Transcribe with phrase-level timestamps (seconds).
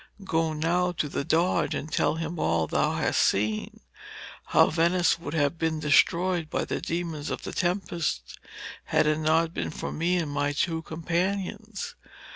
[0.25, 3.81] Go now to the Doge and tell him all thou hast seen;
[4.45, 8.39] how Venice would have been destroyed by the demons of the tempest,
[8.85, 11.93] had it not been for me and my two companions.